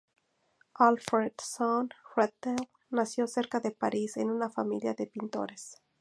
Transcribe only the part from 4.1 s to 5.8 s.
en una familia de pintores.